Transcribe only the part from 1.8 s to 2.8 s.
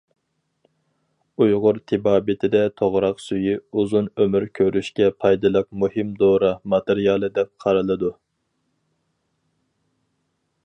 تېبابىتىدە